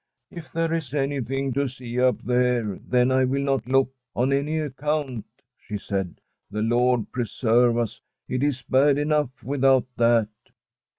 'If 0.31 0.51
there 0.51 0.73
is 0.73 0.95
anything 0.95 1.53
to 1.53 1.67
see 1.67 2.01
up 2.01 2.23
there, 2.23 2.79
then 2.87 3.11
I 3.11 3.23
will 3.23 3.43
not 3.43 3.67
look 3.67 3.93
on 4.15 4.33
any 4.33 4.57
account/ 4.57 5.27
she 5.59 5.77
said. 5.77 6.19
*Thc 6.51 6.67
Lord 6.71 7.11
preserve 7.11 7.77
us! 7.77 8.01
it 8.27 8.41
is 8.41 8.63
bad 8.63 8.97
enough 8.97 9.43
without 9.43 9.85
that.' 9.97 10.29